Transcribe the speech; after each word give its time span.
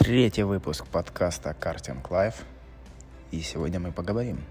Третий 0.00 0.44
выпуск 0.44 0.86
подкаста 0.86 1.52
«Karting 1.52 2.10
Life». 2.10 2.46
И 3.32 3.42
сегодня 3.42 3.78
мы 3.80 3.92
поговорим. 3.92 4.42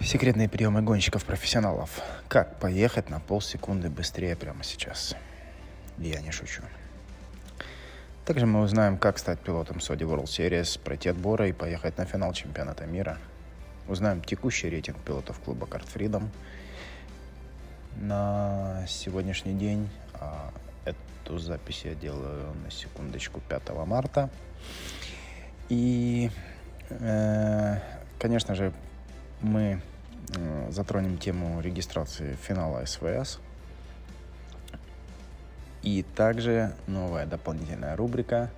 Секретные 0.00 0.48
приемы 0.48 0.80
гонщиков-профессионалов. 0.80 2.00
Как 2.28 2.58
поехать 2.58 3.10
на 3.10 3.20
полсекунды 3.20 3.90
быстрее 3.90 4.34
прямо 4.34 4.64
сейчас. 4.64 5.14
Я 5.98 6.22
не 6.22 6.30
шучу. 6.30 6.62
Также 8.24 8.46
мы 8.46 8.62
узнаем, 8.62 8.96
как 8.96 9.18
стать 9.18 9.40
пилотом 9.40 9.76
Sodi 9.76 10.08
World 10.08 10.24
Series, 10.24 10.80
пройти 10.80 11.10
отборы 11.10 11.50
и 11.50 11.52
поехать 11.52 11.98
на 11.98 12.06
финал 12.06 12.32
чемпионата 12.32 12.86
мира. 12.86 13.18
Узнаем 13.88 14.22
текущий 14.22 14.70
рейтинг 14.70 14.96
пилотов 15.02 15.38
клуба 15.40 15.66
Freedom 15.66 16.28
на 17.94 18.86
сегодняшний 18.88 19.52
день. 19.52 19.90
Эту 20.88 21.38
запись 21.38 21.82
я 21.84 21.94
делаю 21.94 22.54
на 22.64 22.70
секундочку 22.70 23.40
5 23.48 23.68
марта. 23.86 24.30
И, 25.68 26.30
э, 26.88 27.78
конечно 28.18 28.54
же, 28.54 28.72
мы 29.40 29.80
э, 30.36 30.68
затронем 30.70 31.18
тему 31.18 31.60
регистрации 31.60 32.36
финала 32.42 32.84
СВС– 32.84 33.40
и 35.82 36.04
также 36.16 36.72
новая 36.86 37.24
дополнительная 37.26 37.96
рубрика 37.96 38.50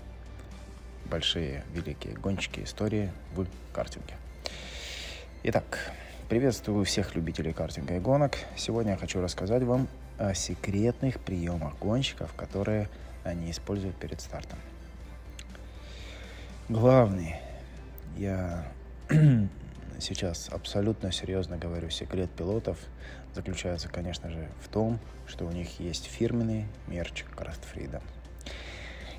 «Большие 1.04 1.64
великие 1.72 2.14
гонщики 2.14 2.60
истории 2.60 3.12
в 3.34 3.46
картинге». 3.72 4.14
Итак, 5.42 5.92
приветствую 6.28 6.84
всех 6.84 7.14
любителей 7.14 7.52
картинга 7.52 7.94
и 7.94 8.00
гонок. 8.00 8.36
Сегодня 8.56 8.92
я 8.92 8.96
хочу 8.96 9.20
рассказать 9.20 9.62
вам 9.62 9.86
секретных 10.34 11.18
приемах 11.20 11.78
гонщиков, 11.78 12.32
которые 12.34 12.88
они 13.24 13.50
используют 13.50 13.96
перед 13.96 14.20
стартом. 14.20 14.58
Главный, 16.68 17.36
я 18.16 18.64
сейчас 19.98 20.48
абсолютно 20.50 21.10
серьезно 21.10 21.56
говорю, 21.56 21.90
секрет 21.90 22.30
пилотов 22.30 22.78
заключается, 23.34 23.88
конечно 23.88 24.30
же, 24.30 24.48
в 24.62 24.68
том, 24.68 24.98
что 25.26 25.46
у 25.46 25.52
них 25.52 25.80
есть 25.80 26.06
фирменный 26.06 26.66
мерч 26.86 27.24
Freedom. 27.74 28.02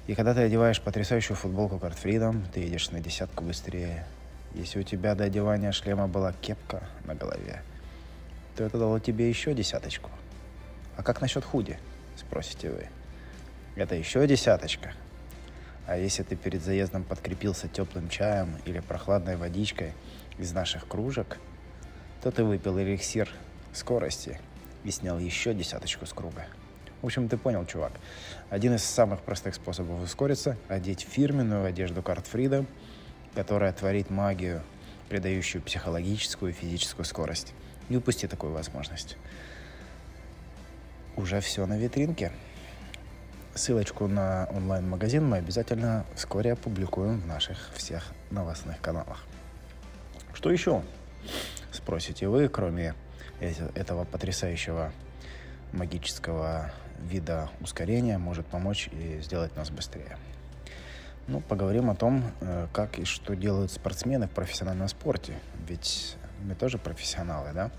И 0.08 0.16
когда 0.16 0.34
ты 0.34 0.42
одеваешь 0.42 0.82
потрясающую 0.82 1.38
футболку 1.38 1.76
Freedom, 1.76 2.46
ты 2.54 2.62
едешь 2.62 2.92
на 2.92 3.00
десятку 3.00 3.44
быстрее. 3.44 4.06
Если 4.54 4.80
у 4.80 4.84
тебя 4.84 5.16
до 5.16 5.26
одевания 5.26 5.72
шлема 5.72 6.08
была 6.08 6.34
кепка 6.34 6.84
на 7.06 7.16
голове, 7.16 7.62
то 8.56 8.64
это 8.64 8.78
дало 8.78 9.00
тебе 9.00 9.30
еще 9.30 9.54
десяточку. 9.54 10.10
А 11.02 11.04
как 11.04 11.20
насчет 11.20 11.44
худи, 11.44 11.80
спросите 12.16 12.70
вы? 12.70 12.88
Это 13.76 13.96
еще 13.96 14.28
десяточка. 14.28 14.94
А 15.88 15.98
если 15.98 16.22
ты 16.22 16.36
перед 16.36 16.64
заездом 16.64 17.04
подкрепился 17.04 17.68
теплым 17.68 18.08
чаем 18.08 18.58
или 18.66 18.82
прохладной 18.82 19.36
водичкой 19.36 19.94
из 20.38 20.54
наших 20.54 20.88
кружек, 20.88 21.40
то 22.22 22.30
ты 22.30 22.44
выпил 22.44 22.80
эликсир 22.80 23.32
скорости 23.74 24.40
и 24.84 24.92
снял 24.92 25.18
еще 25.18 25.56
десяточку 25.56 26.06
с 26.06 26.14
круга. 26.14 26.46
В 27.02 27.08
общем, 27.08 27.28
ты 27.30 27.36
понял, 27.36 27.66
чувак. 27.66 27.94
Один 28.52 28.76
из 28.76 28.84
самых 28.84 29.22
простых 29.22 29.56
способов 29.56 30.04
ускориться– 30.04 30.56
одеть 30.68 31.02
фирменную 31.02 31.66
одежду 31.66 32.04
Карт 32.04 32.28
Фрида, 32.28 32.64
которая 33.34 33.74
творит 33.74 34.12
магию, 34.12 34.62
придающую 35.10 35.64
психологическую 35.64 36.52
и 36.52 36.56
физическую 36.56 37.06
скорость. 37.06 37.56
Не 37.90 37.98
упусти 37.98 38.28
такую 38.28 38.54
возможность. 38.54 39.18
Уже 41.18 41.42
все 41.42 41.66
на 41.66 41.78
витринке. 41.78 42.32
Ссылочку 43.54 44.08
на 44.08 44.48
онлайн-магазин 44.52 45.28
мы 45.28 45.38
обязательно 45.38 46.06
вскоре 46.16 46.54
опубликуем 46.54 47.20
в 47.20 47.28
наших 47.28 47.72
всех 47.76 48.14
новостных 48.30 48.80
каналах. 48.80 49.26
Что 50.34 50.52
еще? 50.52 50.84
Спросите 51.72 52.30
вы, 52.30 52.48
кроме 52.48 52.96
этого 53.40 54.06
потрясающего 54.06 54.94
магического 55.74 56.72
вида 57.02 57.50
ускорения 57.60 58.18
может 58.18 58.46
помочь 58.46 58.90
и 58.94 59.20
сделать 59.22 59.56
нас 59.58 59.70
быстрее. 59.70 60.18
Ну, 61.28 61.42
поговорим 61.42 61.90
о 61.90 61.96
том, 61.96 62.24
э, 62.42 62.68
как 62.72 63.00
и 63.00 63.06
что 63.06 63.36
делают 63.36 63.72
спортсмены 63.72 64.28
в 64.28 64.32
профессиональном 64.32 64.88
спорте. 64.88 65.34
Ведь 65.68 66.16
мы 66.44 66.56
тоже 66.56 66.78
профессионалы, 66.78 67.52
да? 67.54 67.72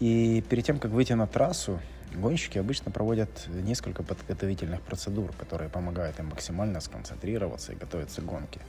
И 0.00 0.42
перед 0.48 0.64
тем, 0.64 0.78
как 0.78 0.90
выйти 0.90 1.12
на 1.12 1.26
трассу, 1.26 1.80
гонщики 2.14 2.58
обычно 2.58 2.90
проводят 2.90 3.46
несколько 3.48 4.02
подготовительных 4.02 4.80
процедур, 4.82 5.32
которые 5.32 5.68
помогают 5.70 6.18
им 6.18 6.26
максимально 6.26 6.80
сконцентрироваться 6.80 7.72
и 7.72 7.76
готовиться 7.76 8.20
к 8.20 8.24
гонке. 8.24 8.60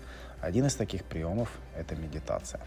Один 0.41 0.65
из 0.65 0.75
таких 0.75 1.03
приемов– 1.03 1.49
это 1.77 1.95
медитация. 1.95 2.61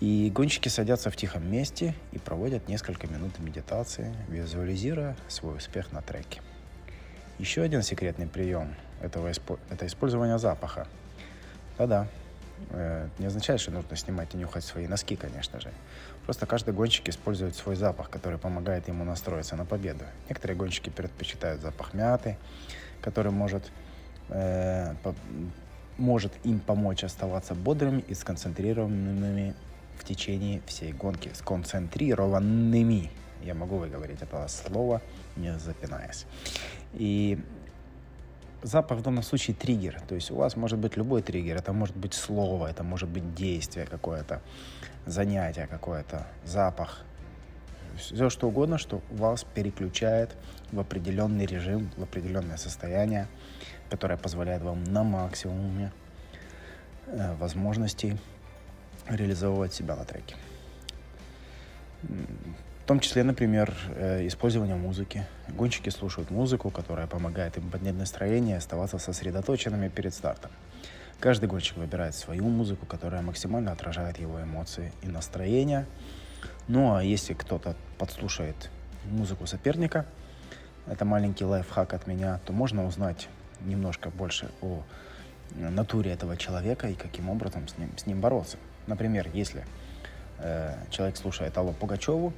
И 0.00 0.30
гонщики 0.34 0.68
садятся 0.68 1.10
в 1.10 1.16
тихом 1.16 1.50
месте 1.50 1.94
и 2.12 2.18
проводят 2.18 2.68
несколько 2.68 3.06
минут 3.06 3.38
медитации, 3.38 4.14
визуализируя 4.28 5.16
свой 5.28 5.56
успех 5.56 5.92
на 5.92 6.02
треке. 6.02 6.42
Еще 7.38 7.62
один 7.62 7.82
секретный 7.82 8.26
прием 8.26 8.74
это 9.00 9.86
использование 9.86 10.38
запаха. 10.38 10.86
Да-да, 11.78 12.08
э, 12.70 13.08
не 13.18 13.26
означает, 13.26 13.60
что 13.60 13.70
нужно 13.70 13.96
снимать 13.96 14.34
и 14.34 14.36
нюхать 14.36 14.64
свои 14.64 14.86
носки, 14.86 15.16
конечно 15.16 15.60
же. 15.60 15.72
Просто 16.24 16.46
каждый 16.46 16.74
гонщик 16.74 17.08
использует 17.08 17.54
свой 17.54 17.76
запах, 17.76 18.10
который 18.10 18.38
помогает 18.38 18.88
ему 18.88 19.04
настроиться 19.04 19.56
на 19.56 19.64
победу. 19.64 20.04
Некоторые 20.28 20.56
гонщики 20.56 20.90
предпочитают 20.90 21.62
запах 21.62 21.94
мяты, 21.94 22.36
который 23.00 23.32
может, 23.32 23.70
э, 24.28 24.94
по, 25.02 25.14
может 25.98 26.32
им 26.44 26.60
помочь 26.60 27.04
оставаться 27.04 27.54
бодрыми 27.54 28.00
и 28.08 28.14
сконцентрированными 28.14 29.54
в 29.98 30.04
течение 30.04 30.62
всей 30.66 30.92
гонки 30.92 31.30
сконцентрированными. 31.32 33.10
Я 33.42 33.54
могу 33.54 33.76
выговорить 33.76 34.22
это 34.22 34.46
слово, 34.48 35.02
не 35.36 35.56
запинаясь. 35.58 36.26
И 36.94 37.38
запах 38.62 38.98
в 38.98 39.02
данном 39.02 39.22
случае 39.22 39.56
триггер. 39.56 40.00
То 40.08 40.14
есть 40.14 40.30
у 40.30 40.36
вас 40.36 40.56
может 40.56 40.78
быть 40.78 40.96
любой 40.96 41.22
триггер. 41.22 41.56
Это 41.56 41.72
может 41.72 41.96
быть 41.96 42.14
слово, 42.14 42.68
это 42.68 42.82
может 42.82 43.08
быть 43.08 43.34
действие 43.34 43.86
какое-то, 43.86 44.40
занятие 45.06 45.66
какое-то, 45.66 46.26
запах. 46.44 47.04
Все 47.96 48.28
что 48.28 48.48
угодно, 48.48 48.78
что 48.78 49.00
вас 49.10 49.44
переключает 49.44 50.36
в 50.70 50.80
определенный 50.80 51.46
режим, 51.46 51.90
в 51.96 52.02
определенное 52.02 52.58
состояние, 52.58 53.26
которое 53.88 54.18
позволяет 54.18 54.62
вам 54.62 54.84
на 54.84 55.02
максимуме 55.02 55.92
э, 57.06 57.34
возможностей 57.36 58.16
реализовывать 59.08 59.72
себя 59.72 59.96
на 59.96 60.04
треке. 60.04 60.36
В 62.86 62.88
том 62.88 63.00
числе, 63.00 63.24
например, 63.24 63.74
э, 63.96 64.28
использование 64.28 64.76
музыки. 64.76 65.26
Гонщики 65.48 65.88
слушают 65.88 66.30
музыку, 66.30 66.70
которая 66.70 67.08
помогает 67.08 67.56
им 67.56 67.68
поднять 67.68 67.96
настроение 67.96 68.54
и 68.54 68.58
оставаться 68.58 68.98
сосредоточенными 68.98 69.88
перед 69.88 70.14
стартом. 70.14 70.52
Каждый 71.18 71.48
гонщик 71.48 71.78
выбирает 71.78 72.14
свою 72.14 72.44
музыку, 72.44 72.86
которая 72.86 73.22
максимально 73.22 73.72
отражает 73.72 74.20
его 74.20 74.40
эмоции 74.40 74.92
и 75.02 75.08
настроение. 75.08 75.84
Ну 76.68 76.94
а 76.94 77.02
если 77.02 77.34
кто-то 77.34 77.74
подслушает 77.98 78.70
музыку 79.10 79.48
соперника, 79.48 80.06
это 80.86 81.04
маленький 81.04 81.44
лайфхак 81.44 81.92
от 81.92 82.06
меня, 82.06 82.38
то 82.46 82.52
можно 82.52 82.86
узнать 82.86 83.26
немножко 83.62 84.10
больше 84.10 84.48
о 84.62 84.84
натуре 85.56 86.12
этого 86.12 86.36
человека 86.36 86.86
и 86.86 86.94
каким 86.94 87.30
образом 87.30 87.66
с 87.66 87.76
ним, 87.78 87.90
с 87.98 88.06
ним 88.06 88.20
бороться. 88.20 88.58
Например, 88.86 89.28
если 89.34 89.64
э, 90.38 90.76
человек 90.90 91.16
слушает 91.16 91.58
Аллу 91.58 91.72
Пугачеву, 91.72 92.32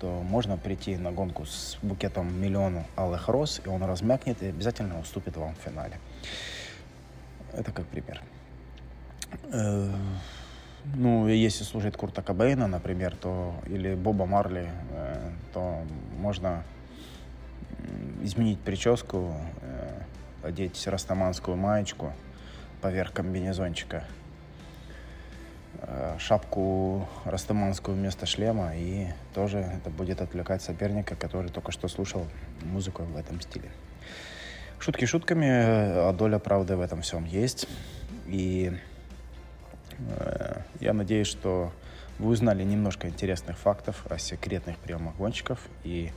то 0.00 0.06
можно 0.06 0.56
прийти 0.56 0.96
на 0.96 1.12
гонку 1.12 1.44
с 1.46 1.78
букетом 1.82 2.40
миллиону 2.40 2.84
алых 2.96 3.28
роз, 3.28 3.60
и 3.64 3.68
он 3.68 3.82
размякнет 3.82 4.42
и 4.42 4.46
обязательно 4.46 5.00
уступит 5.00 5.36
вам 5.36 5.54
в 5.54 5.58
финале. 5.58 5.98
Это 7.52 7.72
как 7.72 7.86
пример. 7.86 8.20
Э, 9.52 9.90
ну, 10.94 11.28
если 11.28 11.64
слушать 11.64 11.96
Курта 11.96 12.22
Кобейна, 12.22 12.66
например, 12.66 13.16
то 13.16 13.54
или 13.66 13.94
Боба 13.94 14.26
Марли, 14.26 14.68
э, 14.92 15.30
то 15.52 15.82
можно 16.18 16.62
изменить 18.22 18.60
прическу, 18.60 19.34
э, 19.62 20.02
одеть 20.42 20.86
растаманскую 20.86 21.56
маечку 21.56 22.12
поверх 22.80 23.12
комбинезончика– 23.12 24.04
шапку 26.18 27.08
растаманскую 27.24 27.96
вместо 27.96 28.26
шлема, 28.26 28.74
и 28.74 29.08
тоже 29.34 29.58
это 29.58 29.90
будет 29.90 30.20
отвлекать 30.20 30.62
соперника, 30.62 31.14
который 31.14 31.50
только 31.50 31.72
что 31.72 31.88
слушал 31.88 32.26
музыку 32.62 33.04
в 33.04 33.16
этом 33.16 33.40
стиле. 33.40 33.70
Шутки 34.80 35.04
шутками, 35.06 35.48
а 35.48 36.12
доля 36.12 36.38
правды 36.38 36.76
в 36.76 36.80
этом 36.80 37.02
всем 37.02 37.24
есть. 37.24 37.68
И 38.26 38.72
э, 39.98 40.60
я 40.80 40.92
надеюсь, 40.92 41.26
что 41.26 41.72
вы 42.18 42.28
узнали 42.30 42.62
немножко 42.62 43.08
интересных 43.08 43.58
фактов 43.58 44.04
о 44.08 44.18
секретных 44.18 44.76
приемах 44.78 45.16
гонщиков, 45.16 45.60
и 45.82 46.12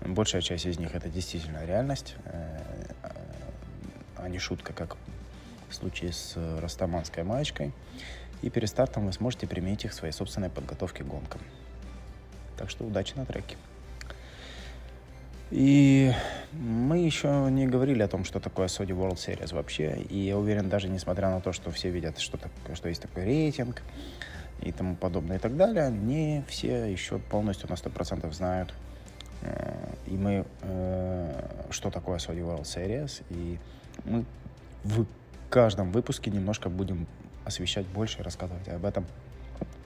большая 0.00 0.42
часть 0.42 0.66
из 0.66 0.78
них 0.78 0.94
это 0.94 1.08
действительно 1.08 1.64
реальность. 1.64 2.16
Э, 2.24 2.60
а 4.16 4.28
не 4.28 4.38
шутка, 4.38 4.72
как 4.72 4.96
в 5.68 5.74
случае 5.74 6.12
с 6.12 6.36
растаманской 6.60 7.22
маечкой. 7.22 7.72
И 8.42 8.50
перед 8.50 8.68
стартом 8.68 9.06
вы 9.06 9.12
сможете 9.12 9.46
применить 9.46 9.84
их 9.84 9.92
в 9.92 9.94
своей 9.94 10.12
собственной 10.12 10.50
подготовке 10.50 11.04
к 11.04 11.06
гонкам. 11.06 11.40
Так 12.56 12.70
что 12.70 12.84
удачи 12.84 13.14
на 13.14 13.24
треке. 13.24 13.56
И 15.52 16.10
мы 16.52 17.04
еще 17.04 17.48
не 17.50 17.66
говорили 17.66 18.02
о 18.02 18.08
том, 18.08 18.24
что 18.24 18.40
такое 18.40 18.68
Sony 18.68 18.96
World 18.96 19.16
Series 19.16 19.54
вообще. 19.54 19.98
И 20.08 20.18
я 20.18 20.38
уверен, 20.38 20.70
даже 20.70 20.88
несмотря 20.88 21.28
на 21.28 21.42
то, 21.42 21.52
что 21.52 21.70
все 21.70 21.90
видят, 21.90 22.18
что, 22.18 22.38
такое, 22.38 22.74
что 22.74 22.88
есть 22.88 23.02
такой 23.02 23.24
рейтинг 23.24 23.82
и 24.62 24.72
тому 24.72 24.96
подобное 24.96 25.36
и 25.36 25.40
так 25.40 25.56
далее, 25.56 25.90
не 25.90 26.42
все 26.48 26.86
еще 26.86 27.18
полностью 27.18 27.68
на 27.68 27.74
100% 27.74 28.32
знают, 28.32 28.72
э, 29.42 29.94
и 30.06 30.12
мы, 30.12 30.46
э, 30.62 31.66
что 31.70 31.90
такое 31.90 32.16
Sony 32.16 32.40
World 32.40 32.62
Series. 32.62 33.22
И 33.28 33.58
мы 34.06 34.24
в 34.84 35.04
каждом 35.50 35.92
выпуске 35.92 36.30
немножко 36.30 36.70
будем 36.70 37.06
освещать 37.44 37.86
больше 37.86 38.20
и 38.20 38.22
рассказывать 38.22 38.68
об 38.68 38.84
этом 38.84 39.06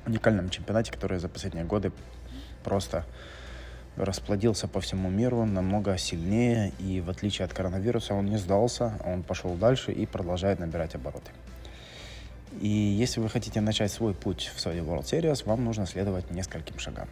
уникальном 0.07 0.51
чемпионате, 0.51 0.93
который 0.93 1.19
за 1.19 1.29
последние 1.29 1.65
годы 1.65 1.93
просто 2.65 3.05
расплодился 3.97 4.69
по 4.69 4.81
всему 4.81 5.09
миру 5.09 5.45
намного 5.45 5.97
сильнее, 5.99 6.73
и 6.79 7.01
в 7.01 7.11
отличие 7.11 7.47
от 7.47 7.53
коронавируса 7.53 8.15
он 8.15 8.27
не 8.27 8.37
сдался, 8.37 8.99
он 9.05 9.23
пошел 9.23 9.55
дальше 9.55 9.93
и 9.93 10.07
продолжает 10.07 10.59
набирать 10.59 10.95
обороты. 10.95 11.31
И 12.61 12.69
если 12.69 13.21
вы 13.21 13.29
хотите 13.29 13.61
начать 13.61 13.91
свой 13.91 14.15
путь 14.15 14.51
в 14.55 14.59
Saudi 14.59 14.85
World 14.85 15.03
Series, 15.03 15.45
вам 15.47 15.65
нужно 15.65 15.87
следовать 15.87 16.31
нескольким 16.31 16.79
шагам. 16.79 17.09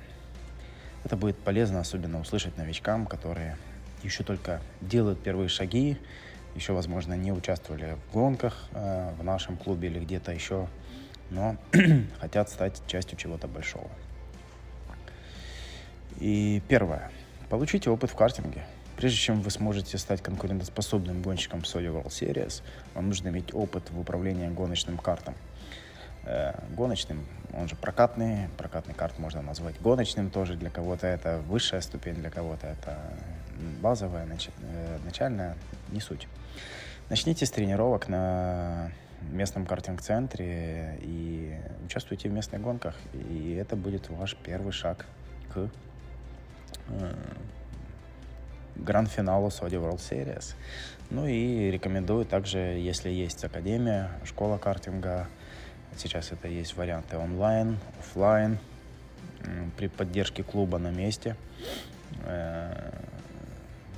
Это 1.04 1.16
будет 1.16 1.36
полезно, 1.38 1.80
особенно 1.80 2.20
услышать 2.20 2.56
новичкам, 2.56 3.06
которые 3.06 3.56
еще 4.02 4.22
только 4.22 4.60
делают 4.80 5.22
первые 5.22 5.48
шаги, 5.48 5.98
еще, 6.54 6.72
возможно, 6.72 7.14
не 7.14 7.32
участвовали 7.32 7.96
в 8.08 8.12
гонках 8.12 8.68
э, 8.72 9.12
в 9.18 9.24
нашем 9.24 9.56
клубе 9.56 9.88
или 9.88 9.98
где-то 10.00 10.32
еще, 10.32 10.68
но 11.30 11.56
хотят 12.20 12.50
стать 12.50 12.82
частью 12.86 13.18
чего-то 13.18 13.48
большого. 13.48 13.90
И 16.20 16.62
первое. 16.68 17.10
Получите 17.50 17.90
опыт 17.90 18.10
в 18.10 18.14
картинге. 18.14 18.64
Прежде 18.96 19.18
чем 19.18 19.40
вы 19.40 19.50
сможете 19.50 19.98
стать 19.98 20.22
конкурентоспособным 20.22 21.22
гонщиком 21.22 21.60
Sony 21.60 21.92
World 21.92 22.08
Series, 22.08 22.62
вам 22.94 23.08
нужно 23.08 23.28
иметь 23.28 23.52
опыт 23.52 23.90
в 23.90 23.98
управлении 23.98 24.48
гоночным 24.48 24.98
картом. 24.98 25.34
Э, 26.24 26.54
гоночным, 26.70 27.26
он 27.52 27.68
же 27.68 27.74
прокатный, 27.74 28.48
прокатный 28.56 28.94
карт 28.94 29.18
можно 29.18 29.42
назвать 29.42 29.80
гоночным 29.80 30.30
тоже, 30.30 30.54
для 30.54 30.70
кого-то 30.70 31.06
это 31.06 31.42
высшая 31.48 31.80
ступень, 31.80 32.14
для 32.14 32.30
кого-то 32.30 32.68
это 32.68 32.98
базовая, 33.80 34.26
нач, 34.26 34.48
э, 34.62 34.98
начальная, 35.04 35.56
не 35.90 36.00
суть. 36.00 36.28
Начните 37.10 37.46
с 37.46 37.50
тренировок 37.50 38.08
на 38.08 38.90
местном 39.32 39.66
картинг-центре 39.66 40.98
и 41.00 41.58
участвуйте 41.86 42.28
в 42.28 42.32
местных 42.32 42.60
гонках, 42.60 42.94
и 43.12 43.56
это 43.60 43.76
будет 43.76 44.10
ваш 44.10 44.36
первый 44.36 44.72
шаг 44.72 45.06
к 45.52 45.70
Э, 46.88 47.14
гранд-финалу 48.76 49.48
Saudi 49.48 49.80
World 49.80 49.98
Series. 49.98 50.54
Ну 51.10 51.26
и 51.26 51.70
рекомендую 51.70 52.24
также, 52.24 52.58
если 52.58 53.08
есть 53.08 53.44
академия, 53.44 54.10
школа 54.24 54.58
картинга, 54.58 55.28
сейчас 55.96 56.32
это 56.32 56.48
есть 56.48 56.76
варианты 56.76 57.16
онлайн, 57.16 57.78
офлайн, 58.00 58.58
при 59.76 59.86
поддержке 59.86 60.42
клуба 60.42 60.78
на 60.78 60.90
месте, 60.90 61.36
э, 62.24 62.90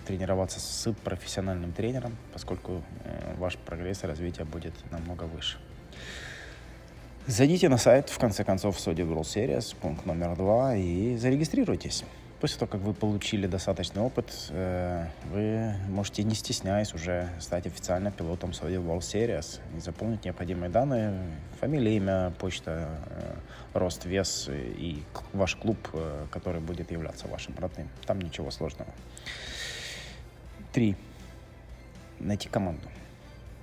тренироваться 0.06 0.60
с 0.60 0.92
профессиональным 1.04 1.72
тренером, 1.72 2.16
поскольку 2.32 2.82
э, 3.04 3.34
ваш 3.38 3.56
прогресс 3.58 4.04
и 4.04 4.06
развитие 4.06 4.44
будет 4.46 4.74
намного 4.90 5.24
выше. 5.24 5.58
Зайдите 7.26 7.68
на 7.68 7.76
сайт, 7.76 8.08
в 8.08 8.18
конце 8.18 8.44
концов, 8.44 8.76
Saudi 8.76 9.02
World 9.02 9.22
Series, 9.22 9.76
пункт 9.80 10.06
номер 10.06 10.36
два, 10.36 10.76
и 10.76 11.16
зарегистрируйтесь. 11.16 12.04
После 12.40 12.58
того, 12.58 12.70
как 12.70 12.82
вы 12.82 12.92
получили 12.92 13.46
достаточный 13.46 14.02
опыт, 14.02 14.30
э, 14.50 15.06
вы 15.32 15.74
можете, 15.88 16.22
не 16.22 16.34
стесняясь, 16.34 16.94
уже 16.94 17.28
стать 17.40 17.66
официально 17.66 18.12
пилотом 18.12 18.50
Saudi 18.50 18.76
World 18.76 19.00
Series 19.00 19.58
и 19.76 19.80
заполнить 19.80 20.24
необходимые 20.24 20.70
данные, 20.70 21.18
фамилия, 21.60 21.96
имя, 21.96 22.32
почта, 22.38 23.00
э, 23.06 23.34
рост, 23.78 24.04
вес 24.04 24.48
и 24.50 25.02
ваш 25.32 25.56
клуб, 25.56 25.78
который 26.30 26.60
будет 26.60 26.92
являться 26.92 27.26
вашим 27.26 27.54
родным. 27.58 27.88
Там 28.06 28.20
ничего 28.20 28.50
сложного. 28.50 28.90
Три. 30.76 30.94
Найти 32.20 32.50
команду. 32.50 32.86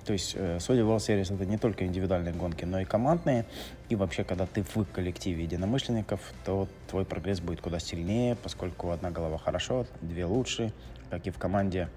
То 0.04 0.12
есть 0.12 0.34
э, 0.34 0.56
Saudi 0.56 0.80
World 0.80 0.96
Series 0.96 1.32
это 1.32 1.46
не 1.46 1.58
только 1.58 1.86
индивидуальные 1.86 2.34
гонки, 2.34 2.64
но 2.64 2.80
и 2.80 2.84
командные. 2.84 3.44
И 3.88 3.94
вообще, 3.94 4.24
когда 4.24 4.46
ты 4.46 4.64
в 4.64 4.84
коллективе 4.86 5.44
единомышленников, 5.44 6.20
то 6.44 6.66
твой 6.90 7.04
прогресс 7.04 7.38
будет 7.38 7.60
куда 7.60 7.78
сильнее, 7.78 8.34
поскольку 8.34 8.90
одна 8.90 9.12
голова 9.12 9.38
хорошо, 9.38 9.86
две 10.00 10.24
лучше, 10.24 10.72
как 11.08 11.24
и 11.28 11.30
в 11.30 11.38
команде. 11.38 11.88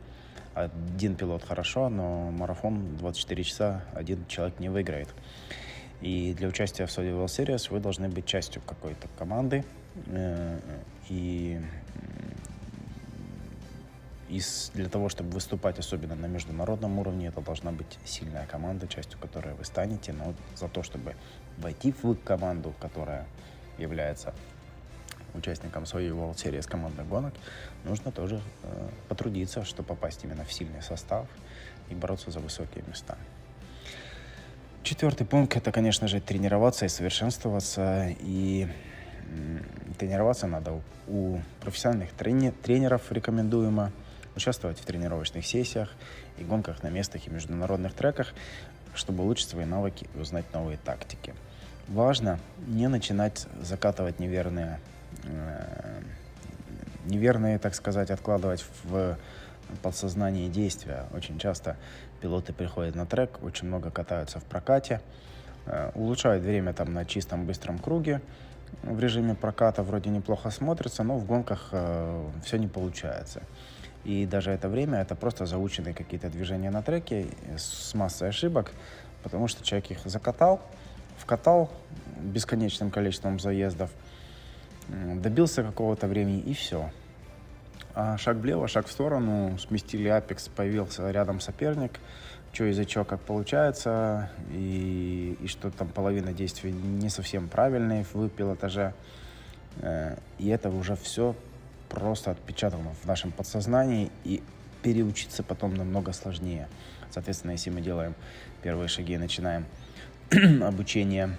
Один 0.54 1.16
пилот 1.16 1.44
хорошо, 1.44 1.90
но 1.90 2.30
марафон 2.30 2.96
24 2.98 3.44
часа 3.44 3.86
один 3.96 4.24
человек 4.28 4.60
не 4.60 4.70
выиграет. 4.70 5.10
И 6.00 6.36
для 6.38 6.48
участия 6.48 6.86
в 6.86 6.90
Saudi 6.90 7.10
World 7.10 7.26
Series 7.26 7.72
вы 7.72 7.80
должны 7.80 8.08
быть 8.08 8.28
частью 8.28 8.62
какой-то 8.68 9.08
команды. 9.18 9.66
Э, 10.06 10.60
и 11.10 11.60
и 14.30 14.42
для 14.74 14.90
того, 14.90 15.08
чтобы 15.08 15.30
выступать, 15.32 15.80
особенно 15.80 16.16
на 16.16 16.26
международном 16.26 17.00
уровне, 17.00 17.28
это 17.28 17.40
должна 17.42 17.72
быть 17.72 17.98
сильная 18.04 18.46
команда, 18.46 18.88
частью 18.88 19.18
которой 19.20 19.54
вы 19.54 19.64
станете. 19.64 20.12
Но 20.12 20.34
за 20.56 20.68
то, 20.68 20.84
чтобы 20.84 21.16
войти 21.58 21.94
в 21.94 22.16
команду, 22.16 22.74
которая 22.82 23.26
является 23.78 24.34
участником 25.34 25.86
своей 25.86 26.10
World 26.10 26.36
Series 26.36 26.68
командных 26.68 27.08
гонок, 27.08 27.34
нужно 27.86 28.12
тоже 28.12 28.42
э, 28.64 28.90
потрудиться, 29.08 29.64
чтобы 29.64 29.88
попасть 29.88 30.24
именно 30.26 30.44
в 30.44 30.52
сильный 30.52 30.82
состав 30.82 31.26
и 31.90 31.96
бороться 31.96 32.30
за 32.30 32.40
высокие 32.40 32.84
места. 32.86 33.18
Четвертый 34.84 35.26
пункт– 35.26 35.56
это, 35.56 35.72
конечно 35.72 36.08
же, 36.10 36.20
тренироваться 36.20 36.86
и 36.86 36.90
совершенствоваться. 36.90 38.10
И 38.20 38.68
тренироваться 39.98 40.48
надо 40.48 40.82
у 41.08 41.40
профессиональных 41.62 42.12
трени- 42.12 42.52
тренеров 42.52 43.10
рекомендуемо– 43.10 43.94
участвовать 44.38 44.80
в 44.80 44.86
тренировочных 44.86 45.46
сессиях 45.46 45.94
и 46.38 46.44
гонках 46.44 46.84
на 46.84 46.88
местах 46.90 47.28
и 47.28 47.30
международных 47.30 47.94
треках, 47.94 48.34
чтобы 48.96 49.24
улучшить 49.24 49.50
свои 49.50 49.66
навыки 49.66 50.08
и 50.16 50.20
узнать 50.20 50.46
новые 50.54 50.78
тактики. 50.78 51.34
Важно 51.88 52.40
не 52.68 52.88
начинать 52.88 53.48
закатывать 53.62 54.20
неверные, 54.20 54.80
э, 55.24 56.02
неверные, 57.06 57.60
так 57.60 57.76
сказать, 57.76 58.12
откладывать 58.12 58.66
в 58.84 59.18
подсознание 59.82 60.50
действия. 60.50 61.06
Очень 61.14 61.40
часто 61.40 61.76
пилоты 62.22 62.54
приходят 62.54 62.96
на 62.96 63.06
трек, 63.06 63.44
очень 63.44 63.68
много 63.68 63.92
катаются 63.92 64.40
в 64.40 64.44
прокате, 64.44 65.02
э, 65.66 65.92
улучшают 65.96 66.44
время 66.44 66.74
там 66.74 66.94
на 66.94 67.06
чистом 67.06 67.46
быстром 67.46 67.80
круге, 67.80 68.22
в 68.84 69.00
режиме 69.00 69.36
проката 69.36 69.84
вроде 69.84 70.10
неплохо 70.10 70.50
смотрится, 70.50 71.04
но 71.04 71.18
в 71.18 71.26
гонках 71.26 71.70
э, 71.72 72.30
все 72.44 72.58
не 72.58 72.68
получается. 72.68 73.42
И 74.04 74.26
даже 74.26 74.52
это 74.52 74.70
время 74.70 75.00
это 75.00 75.16
просто 75.16 75.46
заученные 75.46 75.94
какие-то 75.94 76.30
движения 76.30 76.70
на 76.70 76.82
треке 76.82 77.28
с 77.58 77.94
массой 77.94 78.30
ошибок, 78.30 78.72
потому 79.24 79.48
что 79.48 79.64
человек 79.64 79.92
их 79.92 80.00
закатал, 80.06 80.62
вкатал 81.18 81.70
бесконечным 82.20 82.90
количеством 82.90 83.40
заездов, 83.40 83.90
добился 84.88 85.64
какого-то 85.64 86.08
времени 86.08 86.40
и 86.40 86.54
все. 86.54 86.90
А 87.94 88.18
шаг 88.18 88.38
влево, 88.38 88.68
шаг 88.68 88.88
в 88.88 88.92
сторону, 88.92 89.58
сместили 89.58 90.08
апекс, 90.08 90.48
появился 90.50 91.10
рядом 91.10 91.40
соперник, 91.40 92.00
что 92.54 92.66
из-за 92.66 92.86
чего 92.86 93.04
как 93.04 93.20
получается, 93.22 94.30
и, 94.52 95.38
и 95.42 95.48
что 95.48 95.70
там 95.70 95.88
половина 95.90 96.34
действий 96.34 96.72
не 96.72 97.10
совсем 97.10 97.48
правильные 97.50 98.06
в 98.14 98.30
пилотаже. 98.30 98.94
Э, 99.78 100.16
и 100.40 100.50
это 100.50 100.70
уже 100.70 100.96
все 100.96 101.36
просто 101.90 102.32
отпечатано 102.32 102.94
в 103.02 103.06
нашем 103.06 103.32
подсознании, 103.32 104.12
и 104.24 104.44
переучиться 104.82 105.44
потом 105.44 105.76
намного 105.76 106.14
сложнее. 106.14 106.68
Соответственно, 107.10 107.52
если 107.52 107.70
мы 107.70 107.82
делаем 107.82 108.16
первые 108.62 108.88
шаги 108.88 109.14
и 109.14 109.18
начинаем 109.18 109.66
обучение 110.64 111.38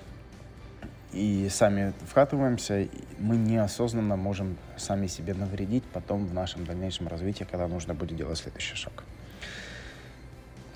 и 1.13 1.49
сами 1.51 1.95
вкатываемся, 2.07 2.89
мы 3.19 3.37
неосознанно 3.37 4.17
можем 4.17 4.57
сами 4.77 5.07
себе 5.07 5.35
навредить 5.35 5.85
потом 5.85 6.27
в 6.27 6.35
нашем 6.35 6.67
дальнейшем 6.67 7.09
развитии, 7.09 7.45
когда 7.51 7.67
нужно 7.67 7.95
будет 7.95 8.19
делать 8.19 8.39
следующий 8.39 8.77
шаг. 8.77 9.05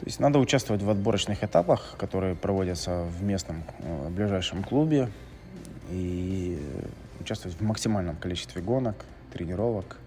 То 0.01 0.07
есть 0.07 0.19
надо 0.19 0.39
участвовать 0.39 0.83
в 0.83 0.91
отборочных 0.91 1.45
этапах, 1.45 1.95
которые 1.97 2.35
проводятся 2.35 3.05
в 3.05 3.23
местном 3.23 3.63
в 3.79 4.07
э, 4.07 4.09
ближайшем 4.09 4.65
клубе 4.65 5.11
и 5.91 6.59
участвовать 7.21 7.57
в 7.57 7.63
максимальном 7.63 8.17
количестве 8.17 8.63
гонок, 8.63 9.05
тренировок 9.33 9.99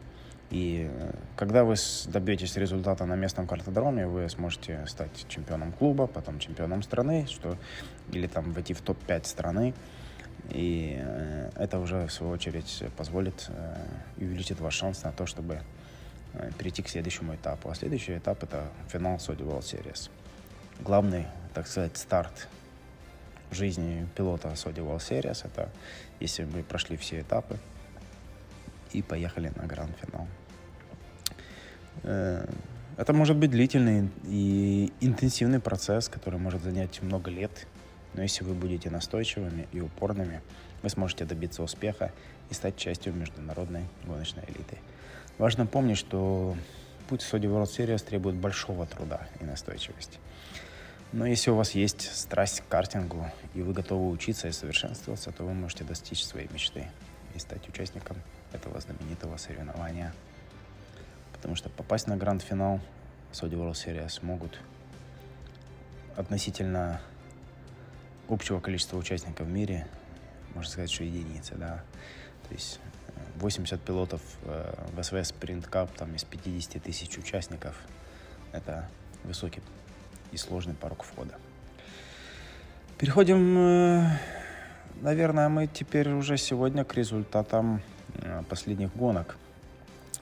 И 0.51 0.87
э, 0.89 1.11
когда 1.35 1.63
вы 1.63 1.75
добьетесь 2.07 2.55
результата 2.55 3.05
на 3.05 3.15
местном 3.15 3.47
картодроме, 3.47 4.07
вы 4.07 4.29
сможете 4.29 4.85
стать 4.87 5.25
чемпионом 5.27 5.71
клуба, 5.71 6.07
потом 6.07 6.39
чемпионом 6.39 6.83
страны, 6.83 7.25
что 7.27 7.57
или 8.13 8.27
там 8.27 8.51
войти 8.53 8.73
в 8.73 8.81
топ-5 8.81 9.25
страны. 9.25 9.73
И 10.51 10.97
э, 10.99 11.49
это 11.55 11.79
уже, 11.79 12.05
в 12.05 12.11
свою 12.11 12.31
очередь, 12.33 12.83
позволит 12.95 13.49
э, 13.49 13.77
и 14.17 14.25
увеличит 14.25 14.59
ваш 14.59 14.75
шанс 14.75 15.03
на 15.03 15.11
то, 15.11 15.25
чтобы 15.25 15.59
перейти 16.57 16.83
к 16.83 16.89
следующему 16.89 17.33
этапу. 17.33 17.69
А 17.69 17.75
следующий 17.75 18.17
этап— 18.17 18.43
это 18.43 18.65
финал 18.89 19.15
Saudi 19.15 19.43
World 19.43 19.61
Series. 19.61 20.09
Главный, 20.81 21.25
так 21.53 21.67
сказать, 21.67 21.97
старт 21.97 22.49
жизни 23.51 24.05
пилота 24.15 24.49
Saudi 24.49 24.83
World 24.83 24.99
Series— 24.99 25.41
это 25.45 25.69
если 26.19 26.43
мы 26.43 26.63
прошли 26.63 26.97
все 26.97 27.21
этапы, 27.21 27.57
и 28.93 29.01
поехали 29.01 29.51
на 29.55 29.65
гранд-финал. 29.65 30.27
Э, 32.03 32.45
это 32.97 33.13
может 33.13 33.35
быть 33.35 33.51
длительный 33.51 34.09
и 34.23 34.93
интенсивный 35.01 35.59
процесс, 35.59 36.07
который 36.07 36.39
может 36.39 36.63
занять 36.63 37.01
много 37.01 37.29
лет, 37.29 37.67
но 38.13 38.21
если 38.21 38.45
вы 38.45 38.53
будете 38.53 38.89
настойчивыми 38.89 39.67
и 39.73 39.81
упорными, 39.81 40.41
вы 40.81 40.89
сможете 40.89 41.25
добиться 41.25 41.61
успеха 41.61 42.13
и 42.49 42.53
стать 42.53 42.77
частью 42.77 43.13
международной 43.13 43.83
гоночной 44.05 44.43
элиты. 44.47 44.77
Важно 45.37 45.65
помнить, 45.65 45.97
что 45.97 46.55
путь 47.09 47.21
в 47.21 47.33
Saudi 47.33 47.47
World 47.47 47.65
Series 47.65 48.05
требует 48.05 48.35
большого 48.35 48.85
труда 48.85 49.27
и 49.41 49.43
настойчивости. 49.43 50.19
Но 51.11 51.25
если 51.25 51.51
у 51.51 51.55
вас 51.55 51.71
есть 51.71 52.13
страсть 52.15 52.61
к 52.61 52.67
картингу, 52.67 53.29
и 53.53 53.61
вы 53.61 53.73
готовы 53.73 54.09
учиться 54.09 54.47
и 54.47 54.51
совершенствоваться, 54.51 55.31
то 55.31 55.43
вы 55.43 55.53
можете 55.53 55.83
достичь 55.83 56.23
своей 56.23 56.47
мечты 56.51 56.87
и 57.33 57.39
стать 57.39 57.67
участником 57.67 58.17
этого 58.55 58.79
знаменитого 58.79 59.37
соревнования. 59.37 60.13
Потому 61.33 61.55
что 61.55 61.69
попасть 61.69 62.07
на 62.07 62.17
гранд-финал 62.17 62.79
Saudi 63.31 63.53
World 63.53 63.73
Series 63.73 64.25
могут 64.25 64.59
относительно 66.15 67.01
общего 68.29 68.59
количества 68.59 68.97
участников 68.97 69.47
в 69.47 69.51
мире, 69.51 69.87
можно 70.53 70.71
сказать, 70.71 70.91
что 70.91 71.03
единицы, 71.03 71.55
да. 71.55 71.83
То 72.47 72.53
есть 72.53 72.79
80 73.35 73.73
э, 73.73 73.77
пилотов 73.77 74.21
э, 74.43 74.73
в 74.93 75.03
СВС 75.03 75.33
Sprint 75.33 75.69
Cup 75.69 75.89
там, 75.95 76.15
из 76.15 76.23
50 76.23 76.81
тысяч 76.81 77.17
участников. 77.17 77.75
Это 78.51 78.87
высокий 79.23 79.61
и 80.31 80.37
сложный 80.37 80.73
порог 80.73 81.03
входа. 81.03 81.35
Переходим, 82.97 83.57
э, 83.57 84.17
наверное, 85.01 85.49
мы 85.49 85.67
теперь 85.67 86.09
уже 86.09 86.37
сегодня 86.37 86.85
к 86.85 86.93
результатам 86.93 87.81
последних 88.49 88.95
гонок. 88.95 89.37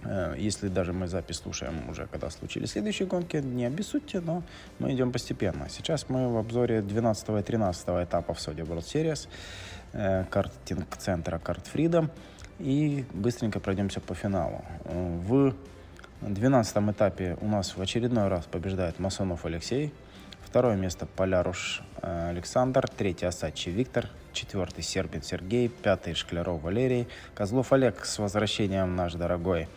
Э, 0.05 0.35
если 0.37 0.67
даже 0.67 0.93
мы 0.93 1.07
запись 1.07 1.37
слушаем 1.37 1.89
уже, 1.89 2.07
когда 2.07 2.29
случились 2.29 2.71
следующие 2.71 3.07
гонки, 3.07 3.37
не 3.37 3.65
обессудьте, 3.65 4.19
но 4.19 4.43
мы 4.79 4.93
идем 4.93 5.11
постепенно. 5.11 5.69
Сейчас 5.69 6.09
мы 6.09 6.31
в 6.31 6.37
обзоре 6.37 6.81
12 6.81 7.29
и 7.29 7.41
13 7.41 7.87
этапов 8.03 8.37
Saudi 8.37 8.65
World 8.65 8.83
Series, 8.83 9.27
э, 9.93 10.25
картинг-центра 10.29 11.39
Карт 11.39 11.69
Freedom, 11.73 12.09
и 12.59 13.05
быстренько 13.13 13.59
пройдемся 13.59 13.99
по 13.99 14.13
финалу. 14.13 14.63
В 14.85 15.55
12 16.21 16.91
этапе 16.91 17.37
у 17.41 17.47
нас 17.47 17.75
в 17.75 17.81
очередной 17.81 18.27
раз 18.27 18.45
побеждает 18.45 18.99
Масонов 18.99 19.45
Алексей, 19.45 19.91
Второе 20.45 20.75
место 20.75 21.07
Поляруш 21.07 21.81
Александр, 22.01 22.87
третий 22.87 23.25
Асачи 23.25 23.71
Виктор, 23.71 24.07
четвертый 24.33 24.83
Сербин 24.83 25.21
Сергей, 25.21 25.69
пятый 25.69 26.15
Шкляров 26.15 26.61
Валерий, 26.61 27.07
Козлов 27.35 27.71
Олег 27.71 28.03
с 28.05 28.19
возвращением 28.19 28.95
наш 28.95 29.13
дорогой. 29.13 29.69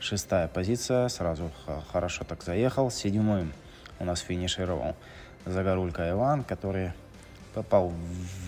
Шестая 0.00 0.48
позиция, 0.48 1.08
сразу 1.08 1.50
хорошо 1.92 2.24
так 2.24 2.42
заехал. 2.42 2.90
Седьмым 2.90 3.52
у 3.98 4.04
нас 4.04 4.20
финишировал 4.20 4.96
Загорулька 5.44 6.10
Иван, 6.10 6.44
который 6.44 6.92
попал 7.54 7.92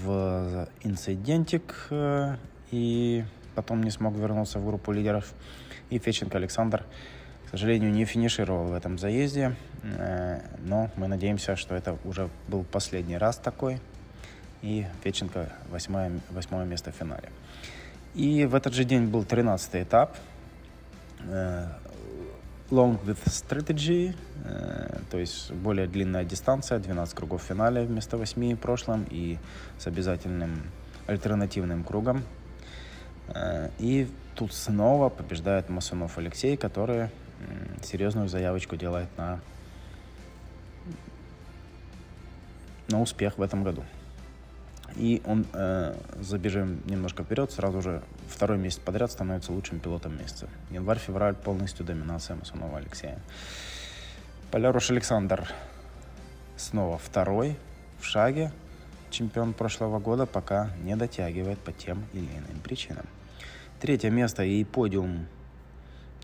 в 0.03 0.69
инцидентик 0.83 1.87
э, 1.91 2.37
и 2.71 3.25
потом 3.55 3.83
не 3.83 3.91
смог 3.91 4.15
вернуться 4.15 4.59
в 4.59 4.67
группу 4.67 4.93
лидеров. 4.93 5.33
И 5.91 5.99
Феченко 5.99 6.39
Александр 6.39 6.85
к 7.51 7.59
сожалению, 7.59 7.91
не 7.91 8.05
финишировал 8.05 8.67
в 8.67 8.73
этом 8.75 8.97
заезде, 8.97 9.57
э, 9.83 10.41
но 10.61 10.89
мы 10.95 11.09
надеемся, 11.09 11.57
что 11.57 11.75
это 11.75 11.99
уже 12.05 12.29
был 12.47 12.63
последний 12.63 13.19
раз 13.19 13.39
такой. 13.39 13.81
И 14.63 14.87
Феченко 15.03 15.51
восьмое, 15.71 16.13
восьмое 16.31 16.65
место 16.67 16.93
в 16.93 16.95
финале. 16.95 17.31
И 18.15 18.45
в 18.45 18.55
этот 18.55 18.75
же 18.75 18.85
день 18.85 19.07
был 19.07 19.25
13 19.25 19.83
этап. 19.83 20.17
Э, 21.21 21.67
long 22.71 23.03
with 23.05 23.19
strategy, 23.27 24.15
э, 24.45 25.01
то 25.11 25.19
есть 25.19 25.53
более 25.53 25.87
длинная 25.87 26.25
дистанция, 26.25 26.79
12 26.79 27.15
кругов 27.15 27.43
в 27.43 27.47
финале 27.47 27.83
вместо 27.83 28.17
8 28.17 28.55
в 28.55 28.59
прошлом 28.59 29.07
и 29.11 29.39
с 29.79 29.87
обязательным 29.87 30.63
альтернативным 31.07 31.85
кругом. 31.85 32.23
И 33.79 34.09
тут 34.35 34.53
снова 34.53 35.09
побеждает 35.09 35.69
Масунов 35.69 36.19
Алексей, 36.19 36.57
который 36.57 37.11
серьезную 37.83 38.29
заявочку 38.29 38.77
делает 38.77 39.09
на, 39.17 39.41
на 42.89 43.01
успех 43.01 43.39
в 43.39 43.43
этом 43.43 43.63
году. 43.63 43.85
И 44.97 45.23
он, 45.25 45.47
э, 45.53 45.95
забежим 46.21 46.83
немножко 46.87 47.23
вперед, 47.23 47.53
сразу 47.53 47.81
же 47.81 48.03
второй 48.29 48.59
месяц 48.59 48.79
подряд 48.79 49.11
становится 49.13 49.53
лучшим 49.53 49.81
пилотом 49.81 50.19
месяца. 50.19 50.49
Январь-февраль 50.71 51.35
полностью 51.35 51.87
доминация 51.87 52.37
Масунова 52.37 52.79
Алексея. 52.79 53.19
Поляруш 54.51 54.91
Александр 54.91 55.49
снова 56.57 56.99
второй 56.99 57.57
в 58.01 58.05
шаге. 58.05 58.53
Чемпион 59.11 59.55
прошлого 59.55 59.99
года 59.99 60.27
пока 60.27 60.71
не 60.83 60.97
дотягивает 60.97 61.59
по 61.59 61.73
тем 61.73 62.05
или 62.13 62.27
иным 62.27 62.61
причинам. 62.63 63.07
Третье 63.81 64.11
место 64.11 64.45
и 64.45 64.63
подиум 64.65 65.27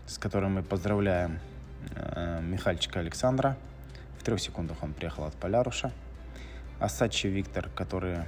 с 0.07 0.17
которым 0.17 0.53
мы 0.53 0.63
поздравляем 0.63 1.39
э, 1.95 2.39
Михальчика 2.41 3.01
Александра. 3.01 3.57
В 4.17 4.23
трех 4.23 4.39
секундах 4.39 4.81
он 4.81 4.93
приехал 4.93 5.25
от 5.25 5.35
Поляруша. 5.35 5.91
Асачи 6.79 7.27
Виктор, 7.27 7.69
который 7.75 8.19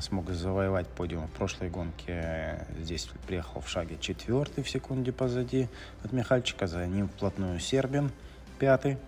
смог 0.00 0.30
завоевать 0.30 0.88
подиум 0.88 1.26
в 1.26 1.30
прошлой 1.30 1.70
гонке, 1.70 2.66
здесь 2.78 3.08
приехал 3.26 3.60
в 3.60 3.68
шаге 3.68 3.96
четвертый 4.00 4.64
в 4.64 4.70
секунде 4.70 5.12
позади 5.12 5.68
от 6.02 6.12
Михальчика, 6.12 6.66
за 6.66 6.86
ним 6.86 7.08
вплотную 7.08 7.60
Сербин, 7.60 8.10
пятый. 8.58 8.98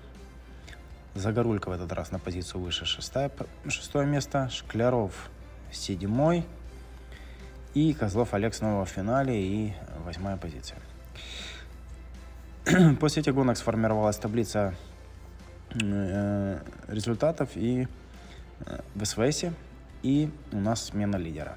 Загорулька 1.14 1.68
в 1.68 1.72
этот 1.72 1.92
раз 1.92 2.10
на 2.10 2.18
позицию 2.18 2.62
выше, 2.62 2.86
шестое, 2.86 3.30
шестое 3.68 4.06
место. 4.06 4.48
Шкляров 4.48 5.30
седьмой. 5.70 6.46
И 7.74 7.92
Козлов 7.92 8.32
Олег 8.34 8.54
снова 8.54 8.84
в 8.84 8.88
финале 8.88 9.42
и 9.42 9.72
восьмая 10.04 10.36
позиция. 10.36 10.78
После 13.00 13.22
этих 13.22 13.34
гонок 13.34 13.56
сформировалась 13.56 14.16
таблица 14.16 14.74
э, 15.80 16.58
результатов 16.88 17.50
и 17.54 17.88
э, 18.66 18.80
в 18.94 19.04
СВС, 19.04 19.44
и 20.02 20.30
у 20.52 20.56
нас 20.56 20.86
смена 20.86 21.16
лидера. 21.16 21.56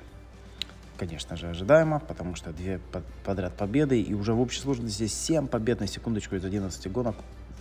Конечно 0.98 1.36
же, 1.36 1.50
ожидаемо, 1.50 2.00
потому 2.00 2.36
что 2.36 2.54
две 2.54 2.80
подряд 3.26 3.54
победы, 3.56 4.02
и 4.02 4.14
уже 4.14 4.34
в 4.34 4.40
общей 4.40 4.62
сложности 4.62 5.08
7 5.08 5.48
побед 5.48 5.82
на 5.82 5.88
секундочку 5.88 6.36
из 6.36 6.46
11 6.46 6.92
гонок. 6.92 7.16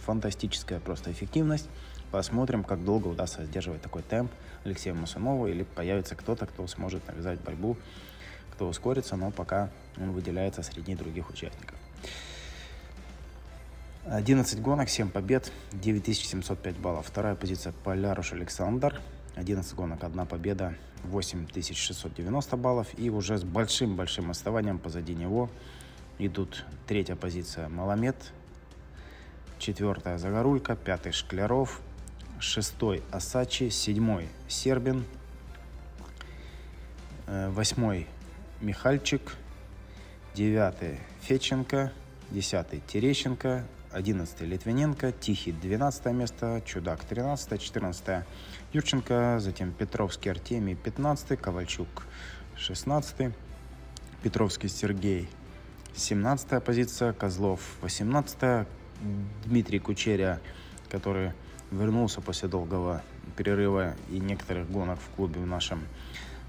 Фантастическая 0.06 0.78
просто 0.78 1.10
эффективность. 1.10 1.68
Посмотрим, 2.12 2.62
как 2.62 2.84
долго 2.84 3.08
удастся 3.08 3.44
сдерживать 3.44 3.82
такой 3.82 4.02
темп 4.02 4.30
Алексею 4.64 4.94
Масунову, 4.94 5.48
или 5.48 5.64
появится 5.64 6.14
кто-то, 6.14 6.46
кто 6.46 6.66
сможет 6.68 7.06
навязать 7.08 7.40
борьбу, 7.40 7.76
кто 8.52 8.68
ускорится, 8.68 9.16
но 9.16 9.32
пока 9.32 9.70
он 9.96 10.12
выделяется 10.12 10.62
среди 10.62 10.94
других 10.94 11.28
участников. 11.30 11.76
11 14.06 14.60
гонок, 14.60 14.88
7 14.88 15.08
побед, 15.08 15.50
9705 15.72 16.76
баллов. 16.76 17.06
Вторая 17.06 17.34
позиция 17.34 17.72
Поляруш 17.84 18.32
Александр. 18.32 19.00
11 19.36 19.74
гонок, 19.74 20.04
одна 20.04 20.24
победа, 20.24 20.74
8690 21.04 22.56
баллов. 22.56 22.88
И 22.96 23.10
уже 23.10 23.38
с 23.38 23.44
большим-большим 23.44 24.30
отставанием 24.30 24.78
позади 24.78 25.14
него 25.14 25.50
идут 26.18 26.64
третья 26.86 27.16
позиция 27.16 27.68
Маламед, 27.68 28.16
четвертая 29.58 30.18
Загорулька, 30.18 30.76
пятый 30.76 31.12
Шкляров, 31.12 31.80
шестой 32.38 33.02
Асачи, 33.10 33.70
седьмой 33.70 34.28
Сербин, 34.48 35.04
э, 37.26 37.50
восьмой 37.50 38.06
Михальчик, 38.60 39.36
девятый 40.34 41.00
Феченко, 41.22 41.92
десятый 42.30 42.80
Терещенко, 42.86 43.64
11 43.94 44.40
Литвиненко, 44.40 45.12
Тихий 45.12 45.52
12 45.52 46.06
место, 46.06 46.60
Чудак 46.66 47.04
13, 47.04 47.60
14 47.60 48.24
Юрченко, 48.72 49.38
затем 49.38 49.72
Петровский 49.72 50.30
Артемий 50.30 50.74
15, 50.74 51.40
Ковальчук 51.40 51.88
16, 52.56 53.32
Петровский 54.22 54.68
Сергей 54.68 55.28
17 55.94 56.62
позиция, 56.62 57.12
Козлов 57.12 57.60
18 57.82 58.66
Дмитрий 59.44 59.78
Кучеря, 59.78 60.40
который 60.88 61.32
вернулся 61.70 62.20
после 62.20 62.48
долгого 62.48 63.02
перерыва 63.36 63.94
и 64.10 64.18
некоторых 64.18 64.68
гонок 64.70 64.98
в 64.98 65.14
клубе 65.14 65.40
в 65.40 65.46
нашем. 65.46 65.82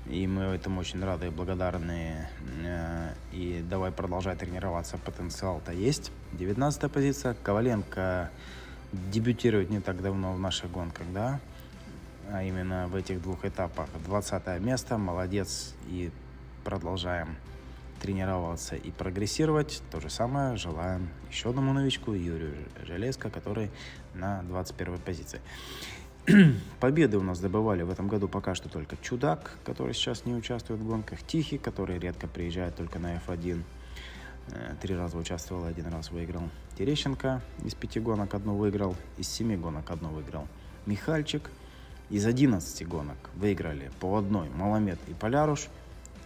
И 0.08 0.28
мы 0.28 0.44
этому 0.44 0.82
очень 0.82 1.04
рады 1.04 1.28
и 1.28 1.30
благодарны. 1.30 2.28
Э, 2.64 3.14
и 3.32 3.64
давай 3.68 3.92
продолжать 3.92 4.40
тренироваться. 4.40 4.98
Потенциал-то 4.98 5.72
есть. 5.72 6.12
19 6.34 6.92
позиция. 6.92 7.36
Коваленко 7.42 8.30
дебютирует 8.92 9.70
не 9.70 9.80
так 9.80 10.02
давно 10.02 10.34
в 10.34 10.40
наших 10.40 10.72
гонках, 10.72 11.08
да? 11.12 11.40
А 12.32 12.44
именно 12.44 12.88
в 12.88 12.96
этих 12.96 13.22
двух 13.22 13.46
этапах. 13.46 13.88
20 14.06 14.62
место. 14.62 14.98
Молодец. 14.98 15.74
И 15.88 16.12
продолжаем 16.64 17.36
тренироваться 18.00 18.76
и 18.76 18.92
прогрессировать. 18.92 19.82
То 19.92 20.00
же 20.00 20.10
самое 20.10 20.58
желаем 20.58 21.10
еще 21.32 21.50
одному 21.50 21.74
новичку, 21.74 22.14
Юрию 22.14 22.56
Железко, 22.86 23.32
который 23.32 23.72
на 24.14 24.44
21 24.44 25.00
позиции. 25.00 25.42
Победы 26.80 27.20
у 27.20 27.22
нас 27.22 27.40
добывали 27.40 27.84
в 27.84 27.92
этом 27.92 28.08
году 28.08 28.28
пока 28.28 28.56
что 28.56 28.68
только 28.68 28.98
Чудак, 28.98 29.58
который 29.64 29.94
сейчас 29.94 30.26
не 30.26 30.34
участвует 30.34 30.80
в 30.80 30.88
гонках, 30.88 31.22
Тихий, 31.22 31.60
который 31.60 32.00
редко 32.00 32.28
приезжает 32.28 32.76
только 32.76 32.98
на 32.98 33.18
F1. 33.18 33.62
Э, 34.48 34.74
три 34.82 34.96
раза 34.96 35.18
участвовал, 35.18 35.66
один 35.66 35.88
раз 35.88 36.10
выиграл. 36.10 36.42
Терещенко 36.80 37.42
из 37.64 37.76
пяти 37.76 38.00
гонок 38.00 38.34
одну 38.34 38.56
выиграл, 38.56 38.96
из 39.18 39.28
семи 39.28 39.56
гонок 39.56 39.92
одну 39.92 40.10
выиграл. 40.10 40.48
Михальчик 40.88 41.52
из 42.10 42.26
11 42.26 42.88
гонок 42.88 43.18
выиграли 43.36 43.92
по 44.00 44.18
одной 44.18 44.50
Маламед 44.50 45.00
и 45.08 45.14
Поляруш, 45.14 45.68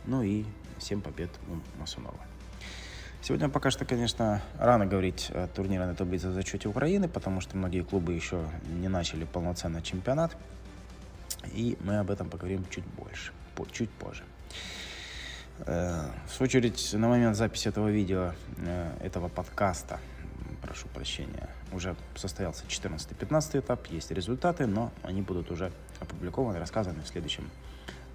ну 0.05 0.21
и 0.21 0.45
7 0.79 1.01
побед 1.01 1.29
у 1.49 1.79
Масунова. 1.79 2.19
Сегодня 3.21 3.49
пока 3.49 3.69
что, 3.69 3.83
конечно, 3.83 4.41
рано 4.57 4.85
говорить 4.85 5.29
о 5.31 5.47
турнирной 5.47 5.93
таблице 5.93 6.29
в 6.29 6.33
зачете 6.33 6.69
Украины, 6.69 7.09
потому 7.09 7.41
что 7.41 7.57
многие 7.57 7.81
клубы 7.81 8.13
еще 8.13 8.45
не 8.69 8.87
начали 8.87 9.25
полноценный 9.25 9.81
чемпионат. 9.81 10.35
И 11.53 11.77
мы 11.81 11.99
об 11.99 12.11
этом 12.11 12.29
поговорим 12.29 12.65
чуть 12.69 12.85
больше, 12.85 13.33
чуть 13.73 13.89
позже. 13.89 14.23
Э, 15.65 16.09
в 16.27 16.33
свою 16.33 16.47
очередь, 16.47 16.93
на 16.93 17.09
момент 17.09 17.35
записи 17.35 17.67
этого 17.67 17.89
видео, 17.89 18.33
э, 18.57 18.91
этого 19.01 19.27
подкаста, 19.27 19.99
прошу 20.61 20.87
прощения, 20.87 21.49
уже 21.73 21.95
состоялся 22.15 22.63
14-15 22.67 23.59
этап, 23.59 23.85
есть 23.87 24.11
результаты, 24.11 24.65
но 24.65 24.91
они 25.03 25.21
будут 25.21 25.51
уже 25.51 25.73
опубликованы, 25.99 26.57
рассказаны 26.57 27.01
в 27.03 27.07
следующем 27.07 27.49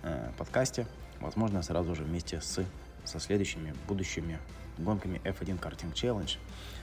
э, 0.02 0.30
подкасте, 0.38 0.86
возможно, 1.20 1.62
сразу 1.62 1.94
же 1.94 2.04
вместе 2.04 2.40
с, 2.40 2.64
со 3.04 3.20
следующими 3.20 3.74
будущими 3.86 4.38
гонками 4.78 5.20
F1 5.24 5.58
Karting 5.60 5.92
Challenge. 5.92 6.38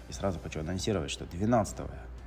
И 0.09 0.13
сразу 0.13 0.39
хочу 0.39 0.59
анонсировать, 0.59 1.11
что 1.11 1.25
12 1.25 1.79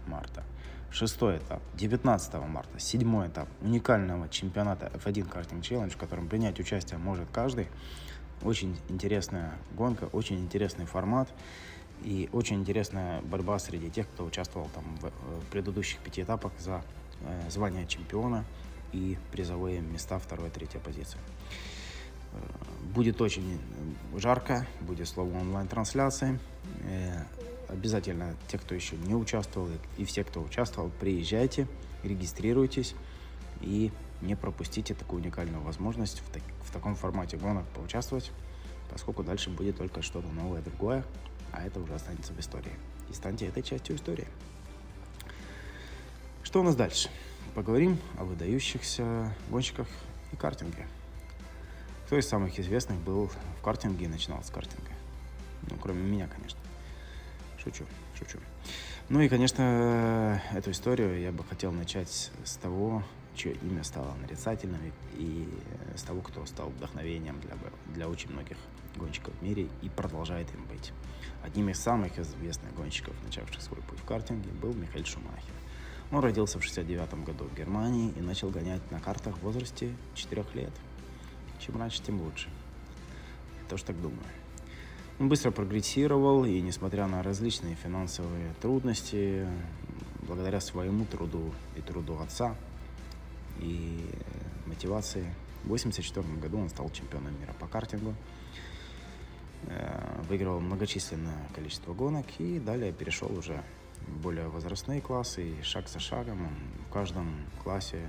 марта, 0.06 0.42
6 0.90 1.16
этап, 1.16 1.62
19 1.74 2.34
марта, 2.46 2.78
7 2.78 3.26
этап 3.28 3.48
уникального 3.60 4.28
чемпионата 4.28 4.90
F1 4.94 5.30
Karting 5.30 5.60
Challenge, 5.60 5.90
в 5.90 5.96
котором 5.96 6.28
принять 6.28 6.58
участие 6.60 6.98
может 6.98 7.28
каждый. 7.30 7.68
Очень 8.42 8.76
интересная 8.88 9.54
гонка, 9.76 10.04
очень 10.12 10.38
интересный 10.38 10.86
формат 10.86 11.28
и 12.02 12.28
очень 12.32 12.56
интересная 12.56 13.22
борьба 13.22 13.58
среди 13.58 13.90
тех, 13.90 14.08
кто 14.08 14.24
участвовал 14.24 14.68
там 14.74 14.84
в 15.00 15.10
предыдущих 15.50 15.98
пяти 16.00 16.22
этапах 16.22 16.52
за 16.58 16.82
э, 17.22 17.50
звание 17.50 17.86
чемпиона 17.86 18.44
и 18.92 19.16
призовые 19.32 19.80
места 19.80 20.18
второй 20.18 20.48
и 20.48 20.50
третьей 20.50 20.80
позиции. 20.80 21.18
Будет 22.92 23.20
очень 23.20 23.58
жарко, 24.16 24.66
будет 24.80 25.08
слово 25.08 25.36
онлайн-трансляции. 25.38 26.38
Э, 26.84 27.22
обязательно 27.68 28.36
те, 28.48 28.58
кто 28.58 28.74
еще 28.74 28.96
не 28.96 29.14
участвовал, 29.14 29.68
и 29.96 30.04
все, 30.04 30.24
кто 30.24 30.42
участвовал, 30.42 30.90
приезжайте, 31.00 31.66
регистрируйтесь 32.02 32.94
и 33.60 33.90
не 34.20 34.34
пропустите 34.36 34.94
такую 34.94 35.22
уникальную 35.22 35.62
возможность 35.62 36.20
в, 36.20 36.30
так, 36.30 36.42
в 36.62 36.72
таком 36.72 36.94
формате 36.94 37.36
гонок 37.36 37.66
поучаствовать, 37.74 38.30
поскольку 38.90 39.22
дальше 39.22 39.50
будет 39.50 39.76
только 39.76 40.02
что-то 40.02 40.28
новое, 40.28 40.62
другое, 40.62 41.04
а 41.52 41.62
это 41.62 41.80
уже 41.80 41.94
останется 41.94 42.32
в 42.32 42.40
истории. 42.40 42.72
И 43.10 43.14
станьте 43.14 43.46
этой 43.46 43.62
частью 43.62 43.96
истории. 43.96 44.26
Что 46.42 46.60
у 46.60 46.62
нас 46.62 46.76
дальше? 46.76 47.10
Поговорим 47.54 47.98
о 48.18 48.24
выдающихся 48.24 49.34
гонщиках 49.50 49.86
и 50.32 50.36
картинге. 50.36 50.86
Кто 52.06 52.18
из 52.18 52.28
самых 52.28 52.58
известных 52.60 52.98
был 52.98 53.30
в 53.58 53.62
картинге 53.62 54.04
и 54.04 54.08
начинал 54.08 54.42
с 54.44 54.50
картинга? 54.50 54.90
Ну, 55.70 55.76
кроме 55.80 56.02
меня, 56.02 56.28
конечно. 56.28 56.60
Шучу, 57.56 57.86
шучу. 58.18 58.38
Ну 59.08 59.22
и, 59.22 59.28
конечно, 59.30 60.38
эту 60.52 60.72
историю 60.72 61.18
я 61.18 61.32
бы 61.32 61.42
хотел 61.44 61.72
начать 61.72 62.30
с 62.44 62.56
того, 62.56 63.02
чье 63.34 63.54
имя 63.54 63.82
стало 63.84 64.14
нарицательным, 64.20 64.80
и 65.14 65.48
с 65.96 66.02
того, 66.02 66.20
кто 66.20 66.44
стал 66.44 66.68
вдохновением 66.68 67.40
для, 67.40 67.56
для 67.94 68.08
очень 68.08 68.30
многих 68.32 68.58
гонщиков 68.96 69.32
в 69.32 69.42
мире 69.42 69.68
и 69.80 69.88
продолжает 69.88 70.52
им 70.52 70.62
быть. 70.66 70.92
Одним 71.42 71.70
из 71.70 71.80
самых 71.80 72.18
известных 72.18 72.74
гонщиков, 72.74 73.14
начавших 73.24 73.62
свой 73.62 73.80
путь 73.80 73.98
в 73.98 74.04
картинге, 74.04 74.50
был 74.50 74.74
Михаил 74.74 75.06
Шумахер. 75.06 75.54
Он 76.12 76.20
родился 76.20 76.58
в 76.58 76.64
69 76.64 77.24
году 77.24 77.44
в 77.44 77.54
Германии 77.56 78.12
и 78.14 78.20
начал 78.20 78.50
гонять 78.50 78.82
на 78.90 79.00
картах 79.00 79.38
в 79.38 79.40
возрасте 79.40 79.94
4 80.14 80.44
лет– 80.52 80.72
чем 81.60 81.78
раньше, 81.78 82.02
тем 82.02 82.20
лучше. 82.20 82.48
Я 83.62 83.68
тоже 83.68 83.84
так 83.84 84.00
думаю. 84.00 84.22
Он 85.18 85.28
быстро 85.28 85.50
прогрессировал, 85.52 86.44
и 86.44 86.60
несмотря 86.60 87.06
на 87.06 87.22
различные 87.22 87.76
финансовые 87.76 88.52
трудности, 88.60 89.46
благодаря 90.22 90.60
своему 90.60 91.04
труду 91.04 91.52
и 91.76 91.80
труду 91.80 92.18
отца 92.18 92.56
и 93.60 94.04
мотивации, 94.66 95.24
в 95.62 95.66
1984 95.66 96.40
году 96.40 96.58
он 96.58 96.68
стал 96.68 96.90
чемпионом 96.90 97.38
мира 97.40 97.54
по 97.58 97.66
картингу, 97.66 98.14
э, 99.66 100.22
выиграл 100.28 100.60
многочисленное 100.60 101.48
количество 101.54 101.94
гонок 101.94 102.26
и 102.38 102.58
далее 102.58 102.92
перешел 102.92 103.32
уже 103.38 103.62
в 104.06 104.20
более 104.20 104.48
возрастные 104.48 105.00
классы, 105.00 105.48
и 105.48 105.62
шаг 105.62 105.88
за 105.88 106.00
шагом 106.00 106.48
в 106.88 106.92
каждом 106.92 107.30
классе 107.62 108.08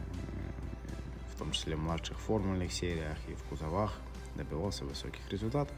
в 1.35 1.39
том 1.39 1.51
числе 1.51 1.75
в 1.75 1.79
младших 1.79 2.17
формульных 2.17 2.71
сериях 2.71 3.17
и 3.27 3.33
в 3.33 3.43
кузовах, 3.43 3.93
добивался 4.35 4.85
высоких 4.85 5.19
результатов. 5.29 5.75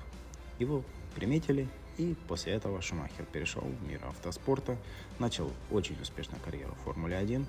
Его 0.60 0.84
приметили, 1.16 1.68
и 1.98 2.16
после 2.28 2.54
этого 2.54 2.82
Шумахер 2.82 3.26
перешел 3.26 3.64
в 3.64 3.88
мир 3.88 4.04
автоспорта, 4.06 4.78
начал 5.18 5.52
очень 5.72 6.00
успешную 6.00 6.42
карьеру 6.44 6.76
в 6.76 6.84
Формуле 6.84 7.18
1, 7.18 7.46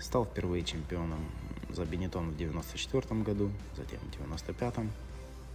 стал 0.00 0.24
впервые 0.24 0.64
чемпионом 0.64 1.20
за 1.70 1.84
Бенетон 1.84 2.30
в 2.30 2.36
94 2.36 3.22
году, 3.22 3.50
затем 3.76 4.00
в 4.00 4.10
95 4.10 4.74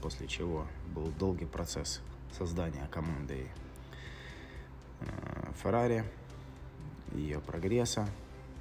после 0.01 0.27
чего 0.27 0.65
был 0.95 1.11
долгий 1.19 1.45
процесс 1.45 2.01
создания 2.35 2.87
команды 2.89 3.47
Феррари, 5.61 6.05
ее 7.13 7.39
прогресса, 7.39 8.07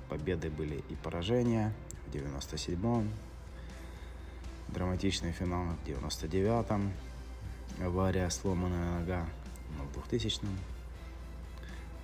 победы 0.09 0.51
были 0.51 0.83
и 0.91 0.97
поражения– 0.97 1.73
97-м, 2.13 3.13
драматичный 4.69 5.33
финал 5.33 5.65
в 5.65 5.89
99-м, 5.89 6.93
авария, 7.83 8.29
сломанная 8.31 9.01
нога 9.01 9.27
в 9.95 10.13
2000-м, 10.13 10.49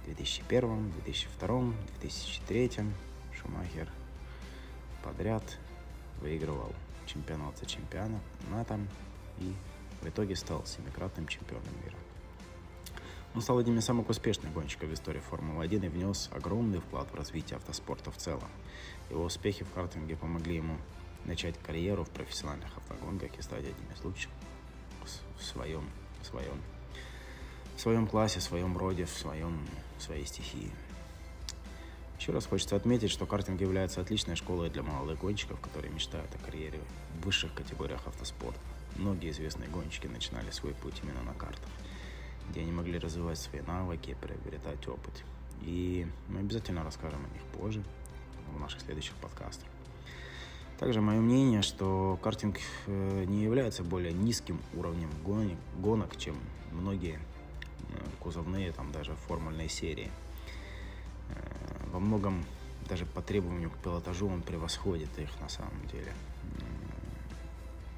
2001, 0.07 0.93
2002, 1.05 1.73
2003 2.01 2.71
Шумахер 3.33 3.89
подряд 5.03 5.59
выигрывал 6.21 6.73
чемпионат 7.07 7.59
за 7.59 7.67
чемпионатом 7.67 8.89
и 9.39 9.53
в 10.03 10.09
итоге 10.09 10.37
стал 10.37 10.65
семикратным 10.65 11.27
чемпионом 11.27 11.75
мира. 11.85 11.97
Он 13.37 13.43
стал 13.43 13.59
одним 13.59 13.79
из 13.79 13.85
самых 13.85 14.09
успешных 14.09 14.51
гонщиков 14.55 14.89
в 14.89 14.95
истории 14.95 15.21
Формулы-1 15.21 15.85
и 15.85 15.89
внес 15.91 16.31
огромный 16.33 16.79
вклад 16.79 17.07
в 17.13 17.15
развитие 17.15 17.59
автоспорта 17.59 18.11
в 18.11 18.17
целом. 18.17 18.49
Его 19.11 19.25
успехи 19.25 19.63
в 19.63 19.71
картинге 19.73 20.17
помогли 20.17 20.57
ему 20.57 20.79
начать 21.27 21.55
карьеру 21.59 22.05
в 22.05 22.09
профессиональных 22.09 22.75
автогонках 22.79 23.39
и 23.39 23.43
стать 23.43 23.61
одним 23.61 23.93
из 23.95 24.03
лучших 24.03 24.31
в 25.39 25.45
своем, 25.45 25.85
в 26.23 26.27
своем, 26.27 26.63
в 27.77 27.81
своем 27.83 28.07
классе, 28.07 28.41
в 28.41 28.43
своем 28.43 28.75
роде, 28.79 29.05
в, 29.05 29.11
своем, 29.11 29.69
в 29.99 30.03
своей 30.03 30.25
стихии. 30.25 30.73
Еще 32.19 32.33
раз 32.33 32.47
хочется 32.47 32.75
отметить, 32.75 33.11
что 33.11 33.27
картинг 33.27 33.61
является 33.61 34.01
отличной 34.01 34.37
школой 34.37 34.71
для 34.71 34.83
молодых 34.83 35.19
гонщиков, 35.19 35.61
которые 35.61 35.93
мечтают 35.93 36.35
о 36.35 36.39
карьере 36.39 36.81
в 37.21 37.27
высших 37.27 37.53
категориях 37.53 38.01
автоспорта. 38.07 38.59
Многие 38.97 39.29
известные 39.29 39.69
гонщики 39.69 40.07
начинали 40.07 40.51
свой 40.53 40.73
путь 40.73 40.95
именно 41.03 41.23
на 41.23 41.35
картах 41.35 41.69
где 42.51 42.61
они 42.61 42.73
могли 42.73 42.99
развивать 42.99 43.39
свои 43.39 43.63
навыки, 43.63 44.17
приобретать 44.21 44.87
опыт. 44.89 45.25
И 45.63 46.07
мы 46.29 46.41
обязательно 46.41 46.85
расскажем 46.85 47.21
о 47.25 47.35
них 47.35 47.43
позже, 47.59 47.83
в 48.55 48.61
наших 48.61 48.81
следующих 48.81 49.15
подкастах. 49.15 49.69
Также 50.79 51.01
мое 51.01 51.21
мнение, 51.21 51.63
что 51.63 52.19
картинг 52.23 52.59
э, 52.87 53.25
не 53.27 53.43
является 53.43 53.83
более 53.83 54.13
низким 54.13 54.61
уровнем 54.75 55.11
гонок, 55.79 56.17
чем 56.17 56.37
многие 56.73 57.19
кузовные, 58.21 58.73
там 58.73 58.93
даже 58.93 59.15
формульные 59.27 59.69
серии. 59.69 60.11
Во 61.93 61.99
многом 61.99 62.45
даже 62.89 63.07
по 63.07 63.23
требованию 63.23 63.71
к 63.71 63.77
пилотажу 63.79 64.29
он 64.29 64.43
превосходит 64.43 65.19
их 65.19 65.29
на 65.41 65.49
самом 65.49 65.87
деле. 65.91 66.13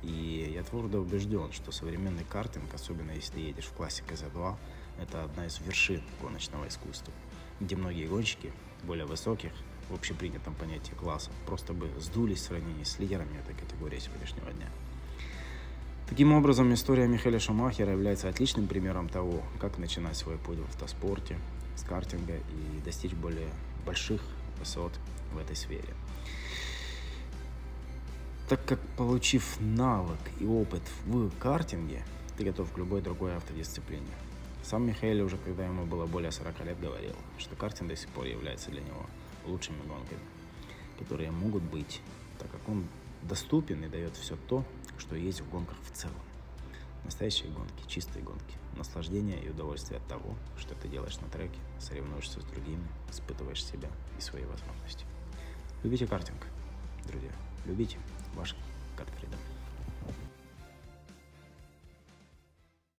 И 0.02 0.52
я 0.54 0.62
твердо 0.62 1.00
убежден, 1.00 1.52
что 1.52 1.72
современный 1.72 2.24
картинг, 2.24 2.72
особенно 2.72 3.10
если 3.12 3.40
едешь 3.40 3.66
в 3.66 3.72
классе 3.72 4.04
КЗ-2, 4.08 4.56
это 5.00 5.24
одна 5.24 5.46
из 5.46 5.58
вершин 5.60 6.02
гоночного 6.22 6.68
искусства, 6.68 7.12
где 7.60 7.76
многие 7.76 8.06
гонщики 8.06 8.52
более 8.84 9.06
высоких 9.06 9.52
в 9.90 9.94
общепринятом 9.94 10.54
понятии 10.54 10.92
класса 10.92 11.30
просто 11.46 11.72
бы 11.72 11.88
сдулись 11.98 12.38
в 12.40 12.44
сравнении 12.44 12.84
с 12.84 12.98
лидерами 12.98 13.38
этой 13.38 13.54
категории 13.54 13.98
сегодняшнего 13.98 14.52
дня. 14.52 14.68
Таким 16.08 16.32
образом, 16.32 16.72
история 16.72 17.06
Михаила 17.06 17.38
Шумахера 17.38 17.92
является 17.92 18.28
отличным 18.28 18.66
примером 18.66 19.08
того, 19.08 19.42
как 19.60 19.78
начинать 19.78 20.16
свой 20.16 20.38
путь 20.38 20.58
в 20.58 20.64
автоспорте, 20.64 21.38
с 21.76 21.82
картинга 21.82 22.34
и 22.34 22.80
достичь 22.84 23.12
более 23.12 23.50
больших 23.84 24.22
высот 24.58 24.92
в 25.32 25.38
этой 25.38 25.54
сфере. 25.54 25.94
Так 28.48 28.64
как 28.64 28.80
получив 28.96 29.60
навык 29.60 30.18
и 30.40 30.46
опыт 30.46 30.80
в 31.04 31.30
картинге, 31.38 32.02
ты 32.38 32.44
готов 32.44 32.72
к 32.72 32.78
любой 32.78 33.02
другой 33.02 33.36
автодисциплине. 33.36 34.06
Сам 34.62 34.86
Михаил 34.86 35.26
уже, 35.26 35.36
когда 35.36 35.66
ему 35.66 35.84
было 35.84 36.06
более 36.06 36.30
40 36.32 36.64
лет, 36.64 36.80
говорил, 36.80 37.14
что 37.36 37.54
картинг 37.56 37.90
до 37.90 37.96
сих 37.96 38.08
пор 38.08 38.24
является 38.24 38.70
для 38.70 38.80
него 38.80 39.04
лучшими 39.44 39.76
гонками, 39.86 40.22
которые 40.98 41.30
могут 41.30 41.62
быть, 41.62 42.00
так 42.38 42.50
как 42.50 42.66
он 42.70 42.86
доступен 43.22 43.84
и 43.84 43.88
дает 43.88 44.16
все 44.16 44.34
то, 44.48 44.64
что 44.96 45.14
есть 45.14 45.42
в 45.42 45.50
гонках 45.50 45.76
в 45.82 45.94
целом. 45.94 46.16
Настоящие 47.04 47.50
гонки, 47.50 47.86
чистые 47.86 48.24
гонки, 48.24 48.56
наслаждение 48.78 49.42
и 49.42 49.50
удовольствие 49.50 49.98
от 49.98 50.06
того, 50.06 50.34
что 50.58 50.74
ты 50.74 50.88
делаешь 50.88 51.20
на 51.20 51.28
треке, 51.28 51.58
соревнуешься 51.78 52.40
с 52.40 52.44
другими, 52.44 52.88
испытываешь 53.10 53.62
себя 53.62 53.90
и 54.16 54.22
свои 54.22 54.44
возможности. 54.46 55.04
Любите 55.82 56.06
картинг, 56.06 56.46
друзья, 57.06 57.32
любите 57.66 57.98
ваш 58.38 58.54
Картфридом. 58.96 59.40